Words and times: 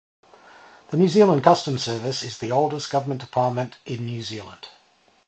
The 0.89 0.97
New 0.97 1.07
Zealand 1.07 1.43
Customs 1.43 1.83
service 1.83 2.23
is 2.23 2.39
the 2.39 2.51
oldest 2.51 2.89
government 2.91 3.21
department 3.21 3.77
in 3.85 4.03
New 4.03 4.23
Zealand. 4.23 4.67